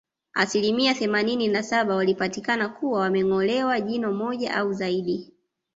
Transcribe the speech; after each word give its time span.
Asilimia 0.33 0.93
themanini 0.93 1.47
na 1.47 1.63
saba 1.63 1.95
walipatikana 1.95 2.69
kuwa 2.69 2.99
wamengolewa 3.01 3.81
jino 3.81 4.11
moja 4.13 4.53
au 4.55 4.73
zaidi 4.73 5.33